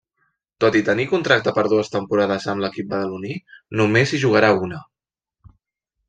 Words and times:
Tot 0.63 0.75
i 0.77 0.79
tenir 0.87 1.03
contracte 1.11 1.51
per 1.57 1.65
dues 1.73 1.91
temporades 1.97 2.47
amb 2.53 2.65
l'equip 2.65 2.89
badaloní 2.93 3.35
només 3.81 4.15
hi 4.19 4.25
jugarà 4.27 4.49
una. 4.69 4.81